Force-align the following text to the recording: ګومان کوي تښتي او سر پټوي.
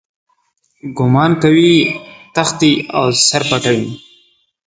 ګومان 0.97 1.31
کوي 1.43 1.73
تښتي 2.35 2.71
او 2.97 3.05
سر 3.27 3.41
پټوي. 3.49 3.91